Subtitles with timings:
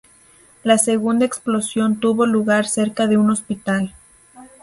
[0.63, 3.93] La segunda explosión tuvo lugar cerca de un hospital.